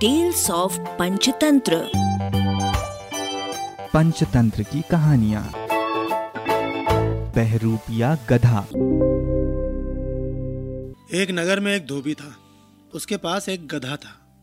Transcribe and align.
Tales 0.00 0.50
of 0.50 0.78
Panchatantra 0.78 1.90
Panchatantra 3.92 4.62
की 4.62 4.82
कहानियाँ। 4.90 5.52
बहरूपिया 7.34 8.14
गधा। 8.14 8.60
एक 11.14 11.26
नगर 11.30 11.60
में 11.60 11.76
एक 11.76 11.86
धोबी 11.86 12.14
था। 12.14 12.36
उसके 12.94 13.16
पास 13.16 13.48
एक 13.48 13.68
गधा 13.68 13.96
था 13.96 14.36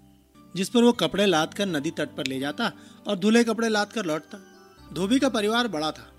जिस 0.56 0.70
पर 0.70 0.84
वो 0.84 0.92
कपड़े 0.92 1.26
लाद 1.26 1.54
कर 1.54 1.66
नदी 1.66 1.92
तट 1.92 2.10
पर 2.18 2.28
ले 2.28 2.40
जाता 2.40 2.72
और 3.08 3.16
धुले 3.16 3.44
कपड़े 3.44 3.70
लाद 3.70 3.94
कर 3.94 4.06
लौटता। 4.06 4.38
धोबी 4.94 5.20
का 5.20 5.30
परिवार 5.30 5.68
बड़ा 5.68 5.92
था। 5.92 6.12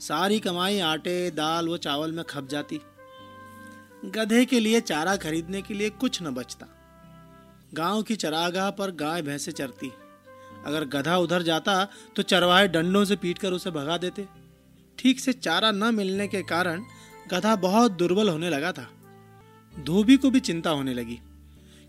सारी 0.00 0.40
कमाई 0.40 0.80
आटे 0.80 1.30
दाल 1.30 1.68
व 1.68 1.76
चावल 1.76 2.12
में 2.12 2.24
खप 2.24 2.48
जाती। 2.50 2.80
गधे 4.04 4.44
के 4.44 4.60
लिए 4.60 4.80
चारा 4.80 5.16
खरीदने 5.16 5.62
के 5.62 5.74
लिए 5.74 5.90
कुछ 5.90 6.22
न 6.22 6.26
बचता। 6.26 6.66
गाँव 7.72 8.02
की 8.02 8.16
चरागाह 8.16 8.70
पर 8.70 8.90
गाय 8.96 9.22
भैंसे 9.22 9.52
चरती। 9.52 9.90
अगर 10.66 10.84
गधा 10.90 11.16
उधर 11.18 11.42
जाता 11.42 11.84
तो 12.16 12.22
चरवाहे 12.22 12.68
डंडों 12.68 13.04
से 13.04 13.16
पीटकर 13.16 13.52
उसे 13.52 13.70
भगा 13.70 13.96
देते। 13.98 14.26
ठीक 14.98 15.20
से 15.20 15.32
चारा 15.32 15.70
न 15.70 15.94
मिलने 15.94 16.26
के 16.28 16.42
कारण 16.44 16.82
गधा 17.32 17.54
बहुत 17.58 17.92
दुर्बल 17.92 18.28
होने 18.28 18.50
लगा 18.50 18.72
था। 18.72 18.88
धोबी 19.74 20.16
को 20.16 20.30
भी 20.30 20.40
चिंता 20.40 20.70
होने 20.70 20.94
लगी, 20.94 21.18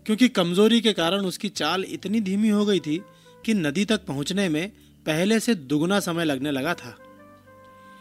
क्योंकि 0.06 0.28
कमज़ोरी 0.30 0.80
के 0.80 0.92
कारण 0.92 1.26
उसकी 1.26 1.48
चाल 1.50 1.84
इतनी 1.84 2.20
धीमी 2.20 2.48
हो 2.48 2.64
गई 2.66 2.80
थी 2.80 3.00
कि 3.44 3.54
नदी 3.54 3.84
तक 3.84 4.04
पहुँचने 4.06 4.48
में 4.48 4.70
पहले 5.06 5.38
से 5.40 5.54
दुगना 5.54 6.00
समय 6.00 6.24
लगने 6.24 6.50
लगा 6.50 6.74
था। 6.74 6.96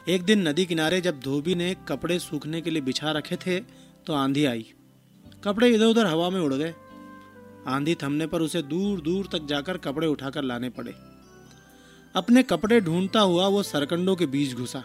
एक 0.08 0.24
दिन 0.24 0.48
नदी 0.48 0.66
किनारे 0.66 1.00
जब 1.02 1.20
धोबी 1.20 1.56
ने 1.56 1.76
कपड़े 1.88 2.18
सूखने 2.20 2.62
के 2.62 2.70
लिए 2.70 2.82
बिछा 2.82 3.12
रखे 3.12 3.36
थे 3.38 3.60
तो 4.08 4.14
आंधी 4.16 4.46
आई। 4.46 4.66
कपड़े 5.44 5.70
इधर 5.70 5.86
उधर 5.86 6.06
हवा 6.06 6.30
में 6.30 6.40
उड़ 6.42 6.54
गए। 6.54 6.74
आंधी 7.68 7.96
थमने 7.96 8.28
पर 8.28 8.42
उसे 8.42 8.62
दूर 8.62 9.02
दूर 9.02 9.28
तक 9.32 9.46
जाकर 9.46 9.78
कपड़े 9.78 10.08
उठाकर 10.08 10.44
लाने 10.44 10.70
पड़े। 10.70 10.94
अपने 12.16 12.44
कपड़े 12.44 12.80
ढूंढता 12.82 13.20
हुआ 13.20 13.48
वो 13.48 13.64
सरकंडों 13.64 14.16
के 14.16 14.26
बीच 14.26 14.54
घुसा। 14.54 14.84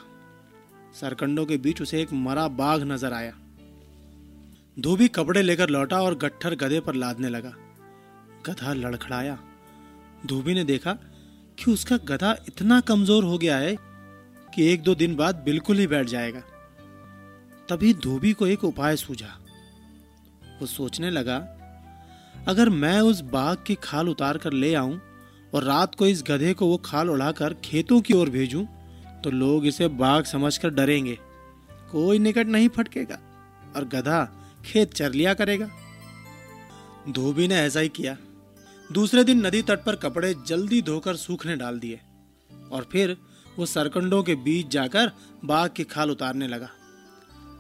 सरकंडों 1.01 1.45
के 1.47 1.57
बीच 1.57 1.83
उसे 1.83 2.01
एक 2.03 2.13
मरा 2.13 2.49
बाघ 2.49 2.81
नज़र 2.83 3.13
आया। 3.13 3.33
धोबी 4.77 5.09
कपड़े 5.09 5.43
लेकर 5.43 5.71
लौटा 5.71 6.03
और 6.03 6.15
गट्ठर 6.15 6.55
गधे 6.55 6.81
पर 6.81 6.95
लादने 6.95 7.29
लगा। 7.29 7.53
गधा 8.47 8.73
लड़खड़ाया। 8.73 9.39
धोबी 10.27 10.55
ने 10.55 10.65
देखा 10.65 10.93
कि 11.59 11.71
उसका 11.71 11.97
गधा 11.97 12.37
इतना 12.49 12.81
कमज़ोर 12.81 13.25
हो 13.25 13.39
गया 13.39 13.57
है 13.57 13.77
कि 14.55 14.69
एक 14.73 14.83
दो 14.83 14.95
दिन 14.95 15.17
बाद 15.17 15.43
बिल्कुल 15.45 15.79
ही 15.79 15.87
बैठ 15.87 16.07
जाएगा। 16.07 16.41
तभी 17.69 17.95
धोबी 17.95 18.33
को 18.33 18.47
एक 18.47 18.65
उपाय 18.65 18.97
सूझा। 18.97 19.35
वो 20.61 20.67
सोचने 20.67 21.11
लगा 21.11 21.39
अगर 22.35 22.69
मैं 22.69 23.01
उस 23.01 23.21
बाघ 23.33 23.57
की 23.67 23.75
खाल 23.75 24.09
उतार 24.09 24.39
कर 24.39 24.53
ले 24.53 24.75
आऊँ 24.75 25.01
और 25.55 25.65
रात 25.65 25.95
को 25.95 26.07
इस 26.07 26.23
गधे 26.29 26.53
को 26.55 26.67
वो 26.67 26.77
खाल 26.77 27.11
उड़ाकर 27.11 27.55
खेतों 27.55 28.01
की 28.01 28.15
ओर 28.15 28.31
भेजूं 28.31 28.65
तो 29.23 29.31
लोग 29.31 29.67
इसे 29.67 29.89
बाघ 29.89 30.25
समझकर 30.25 30.71
डरेंगे। 30.71 31.19
कोई 31.93 32.19
निकट 32.19 32.47
नहीं 32.47 32.69
फटकेगा 32.69 33.19
और 33.77 33.85
गधा 33.85 34.25
खेत 34.65 34.95
चर 34.95 35.13
लिया 35.13 35.35
करेगा। 35.35 35.69
धोबी 37.09 37.49
ने 37.49 37.55
ऐसा 37.57 37.81
ही 37.81 37.89
किया। 37.89 38.17
दूसरे 38.93 39.25
दिन 39.25 39.47
नदी 39.47 39.63
तट 39.63 39.85
पर 39.85 39.97
कपड़े 39.97 40.35
जल्दी 40.47 40.81
धोकर 40.83 41.17
सूखने 41.17 41.57
डाल 41.57 41.79
दिए 41.79 42.01
और 42.73 42.87
फिर 42.93 43.17
वो 43.59 43.67
सरकंडों 43.67 44.23
के 44.23 44.35
बीच 44.35 44.71
जाकर 44.71 45.11
बाघ 45.45 45.69
की 45.71 45.85
खाल 45.85 46.11
उतारने 46.11 46.49
लगा। 46.49 46.69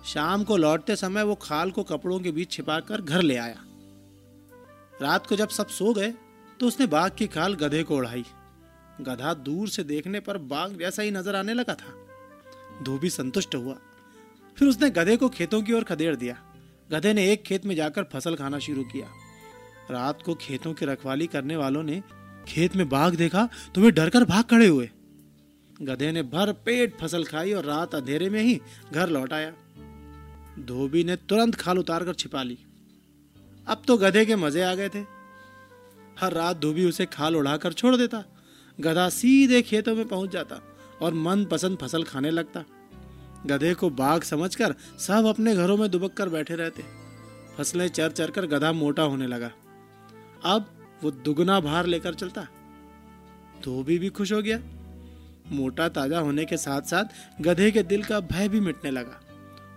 शाम 0.06 0.44
को 0.44 0.56
लौटते 0.56 0.96
समय 0.96 1.22
वो 1.22 1.34
खाल 1.34 1.70
को 1.70 1.82
कपड़ों 1.82 2.18
के 2.20 2.30
बीच 2.30 2.50
छिपाकर 2.50 3.00
घर 3.00 3.22
ले 3.22 3.36
आया। 3.36 3.56
रात 4.92 5.26
को 5.26 5.36
जब 5.36 5.48
सब 5.48 5.68
सो 5.70 5.92
गए 5.94 6.12
तो 6.60 6.66
उसने 6.66 6.86
बाघ 6.88 7.10
की 7.12 7.26
खाल 7.26 7.54
गधे 7.54 7.82
को 7.82 7.96
उड़ाई 7.96 8.24
गधा 9.00 9.32
दूर 9.36 9.68
से 9.68 9.84
देखने 9.84 10.20
पर 10.20 10.38
बाघ 10.46 10.70
जैसा 10.72 11.02
ही 11.02 11.10
नज़र 11.10 11.36
आने 11.36 11.54
लगा 11.54 11.74
था। 11.74 11.94
धोबी 12.82 13.10
संतुष्ट 13.10 13.54
हुआ। 13.54 13.74
फिर 14.56 14.68
उसने 14.68 14.90
गधे 14.90 15.16
को 15.16 15.28
खेतों 15.28 15.62
की 15.62 15.72
ओर 15.72 15.84
खदेड़ 15.84 16.14
दिया। 16.16 16.36
गधे 16.90 17.12
ने 17.12 17.30
एक 17.32 17.42
खेत 17.42 17.66
में 17.66 17.74
जाकर 17.74 18.04
फ़सल 18.04 18.34
खाना 18.36 18.58
शुरू 18.58 18.84
किया। 18.84 19.06
रात 19.90 20.22
को 20.22 20.34
खेतों 20.34 20.72
की 20.74 20.86
रखवाली 20.86 21.26
करने 21.26 21.56
वालों 21.56 21.82
ने 21.82 22.02
खेत 22.48 22.76
में 22.76 22.88
बाघ 22.88 23.14
देखा 23.14 23.48
तो 23.74 23.80
वे 23.80 23.90
डरकर 23.90 24.24
भाग 24.24 24.44
खड़े 24.44 24.66
हुए। 24.66 24.90
गधे 25.82 26.10
ने 26.12 26.22
भर 26.22 26.52
पेट 26.64 26.98
फ़सल 27.00 27.24
खाई 27.24 27.52
और 27.52 27.64
रात 27.64 27.94
अंधेरे 27.94 28.28
में 28.30 28.40
ही 28.42 28.60
घर 28.92 29.08
लौट 29.08 29.32
आया। 29.32 29.52
धोबी 30.60 31.04
ने 31.04 31.16
तुरंत 31.18 31.54
खाल 31.54 31.78
उतार 31.78 32.04
कर 32.04 32.14
छिपा 32.14 32.42
ली। 32.42 32.58
अब 33.66 33.82
तो 33.86 33.96
गधे 33.96 34.24
के 34.24 34.36
मज़े 34.36 34.62
आ 34.62 34.74
गए 34.74 34.88
थे। 34.88 35.04
हर 36.16 36.32
रात 36.32 36.56
धोबी 36.56 36.84
उसे 36.84 37.06
खाल 37.06 37.36
उड़ाकर 37.36 37.72
छोड़ 37.72 37.96
देता। 37.96 38.24
गधा 38.78 39.08
सीधे 39.08 39.60
खेतों 39.62 39.94
में 39.94 40.06
पहुँच 40.08 40.30
जाता 40.30 40.60
और 41.02 41.14
मन 41.14 41.44
पसंद 41.44 41.78
फ़सल 41.78 42.04
खाने 42.04 42.30
लगता। 42.30 42.64
गधे 43.46 43.72
को 43.74 43.90
बाघ 43.90 44.22
समझकर 44.22 44.74
सब 44.98 45.26
अपने 45.26 45.54
घरों 45.54 45.76
में 45.76 45.90
दुबक 45.90 46.14
कर 46.14 46.28
बैठे 46.28 46.54
रहते। 46.54 46.84
फ़सलें 47.56 47.88
चर 47.88 48.10
चर 48.10 48.30
कर 48.30 48.46
गधा 48.46 48.72
मोटा 48.72 49.02
होने 49.02 49.26
लगा। 49.26 49.50
अब 50.44 50.66
वो 51.02 51.10
दुगना 51.10 51.58
भार 51.60 51.86
लेकर 51.86 52.14
चलता। 52.14 52.46
धोबी 53.64 53.98
भी 53.98 54.08
खुश 54.08 54.32
हो 54.32 54.40
गया। 54.42 54.58
मोटा 55.52 55.88
ताज़ा 55.88 56.18
होने 56.18 56.44
के 56.44 56.56
साथ 56.56 56.82
साथ 56.82 57.40
गधे 57.42 57.70
के 57.70 57.82
दिल 57.82 58.02
का 58.02 58.20
भय 58.22 58.48
भी 58.48 58.60
मिटने 58.60 58.90
लगा। 58.90 59.20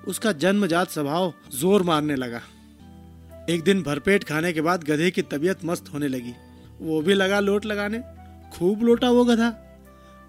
उसका 0.07 0.31
जन्मजात 0.33 0.89
स्वभाव 0.89 1.33
ज़ोर 1.51 1.83
मारने 1.83 2.15
लगा। 2.15 2.41
एक 3.49 3.63
दिन 3.63 3.81
भरपेट 3.83 4.23
खाने 4.23 4.51
के 4.53 4.61
बाद 4.61 4.83
गधे 4.83 5.09
की 5.11 5.21
तबीयत 5.21 5.65
मस्त 5.65 5.93
होने 5.93 6.07
लगी। 6.07 6.33
वो 6.81 7.01
भी 7.01 7.13
लगा 7.13 7.39
लोट 7.39 7.65
लगाने। 7.65 7.99
खूब 8.53 8.83
लोटा 8.83 9.09
वो 9.09 9.25
गधा। 9.25 9.49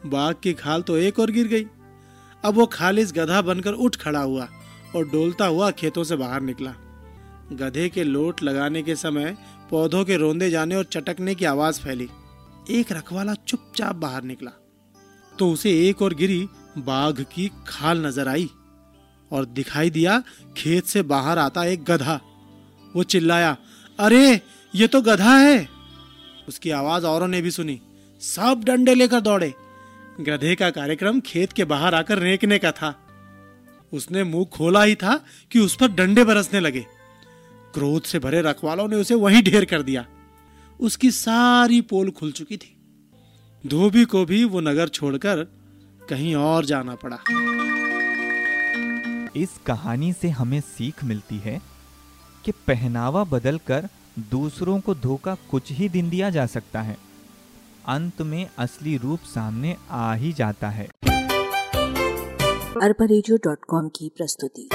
बाघ 0.07 0.35
की 0.43 0.53
खाल 0.53 0.83
तो 0.83 0.97
एक 0.97 1.19
और 1.19 1.31
गिर 1.31 1.47
गई। 1.47 1.65
अब 2.45 2.55
वो 2.55 2.67
खालिस 2.67 3.13
गधा 3.13 3.41
बनकर 3.43 3.73
उठ 3.73 3.97
खड़ा 3.97 4.21
हुआ 4.21 4.49
और 4.97 5.09
डोलता 5.09 5.47
हुआ 5.47 5.71
खेतों 5.71 6.05
से 6.05 6.17
बाहर 6.17 6.41
निकला। 6.41 6.75
गधे 7.53 7.89
के 7.89 8.05
लोट 8.05 8.43
लगाने 8.43 8.83
के 8.83 8.97
समय 8.97 9.37
पौधों 9.71 10.05
के 10.05 10.17
रोंदे 10.17 10.51
जाने 10.51 10.77
और 10.77 10.85
चटकने 10.85 11.35
की 11.35 11.45
आवाज़ 11.45 11.81
फैली। 11.81 12.09
एक 12.71 12.93
रखवाला 12.93 13.35
चुपचाप 13.35 13.97
बाहर 13.97 14.23
निकला। 14.23 14.51
तो 15.39 15.51
उसे 15.51 15.71
एक 15.89 16.03
और 16.03 16.15
गिरी 16.15 16.49
बाघ 16.79 17.21
की 17.23 17.51
खाल 17.69 18.07
नज़र 18.07 18.29
आई 18.29 18.49
और 19.31 19.45
दिखाई 19.45 19.91
दिया, 19.91 20.23
खेत 20.57 20.85
से 20.85 21.03
बाहर 21.03 21.39
आता 21.39 21.65
एक 21.65 21.85
गधा। 21.85 22.21
वो 22.97 23.03
चिल्लाया, 23.03 23.57
अरे, 24.01 24.41
ये 24.75 24.87
तो 24.87 25.03
गधा 25.03 25.37
है! 25.37 25.69
उसकी 26.49 26.71
आवाज़ 26.71 27.07
औरों 27.07 27.29
ने 27.29 27.43
भी 27.43 27.51
सुनी। 27.51 27.81
सब 28.21 28.63
डंडे 28.65 28.95
लेकर 28.95 29.21
दौड़े। 29.21 29.55
गधे 30.21 30.55
का 30.55 30.71
कार्यक्रम 30.71 31.21
खेत 31.21 31.53
के 31.53 31.65
बाहर 31.65 31.95
आकर 31.95 32.19
रेंकने 32.19 32.59
का 32.59 32.73
था। 32.73 33.03
उसने 33.93 34.25
मुँह 34.25 34.45
खोला 34.45 34.83
ही 34.83 34.95
था 34.95 35.25
कि 35.51 35.59
उस 35.59 35.77
पर 35.77 35.89
डंडे 35.89 36.25
बरसने 36.25 36.61
लगे। 36.61 36.87
क्रोध 37.75 38.03
से 38.03 38.19
भरे 38.19 38.43
रखवालों 38.43 38.89
ने 38.89 38.97
उसे 38.97 39.15
वहीं 39.15 39.43
ढेर 39.43 39.65
कर 39.65 39.83
दिया। 39.83 40.07
उसकी 40.81 41.11
सारी 41.11 41.81
पोल 41.81 42.11
खुल 42.11 42.33
चुकी 42.33 42.57
थी। 42.57 42.77
धोबी 43.67 44.05
को 44.05 44.25
भी 44.25 44.45
वो 44.45 44.61
नगर 44.61 44.89
छोड़कर 44.89 45.37
कहीं 46.11 46.35
और 46.35 46.65
जाना 46.65 46.95
पड़ा। 46.95 47.19
इस 49.37 49.49
कहानी 49.67 50.13
से 50.13 50.29
हमें 50.29 50.61
सीख 50.61 51.05
मिलती 51.05 51.37
है 51.37 51.76
कि 52.47 52.53
पहनावा 52.53 53.25
बदलकर 53.25 53.89
दूसरों 54.19 54.81
को 54.81 54.95
धोखा 54.95 55.35
कुछ 55.35 55.73
ही 55.73 55.89
दिन 55.89 56.11
दिया 56.11 56.31
जा 56.31 56.47
सकता 56.47 56.83
है। 56.83 56.97
अंत 57.87 58.23
में 58.23 58.51
असली 58.59 58.97
रूप 58.97 59.21
सामने 59.21 59.77
आ 59.91 60.15
ही 60.15 60.33
जाता 60.33 60.69
है। 60.69 60.89
अरबा 62.83 63.07
की 63.89 64.11
प्रस्तुति। 64.17 64.69